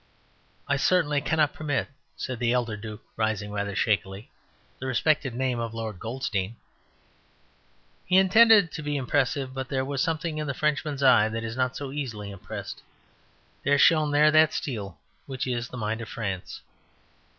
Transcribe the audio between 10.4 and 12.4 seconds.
the Frenchman's eye that is not so easily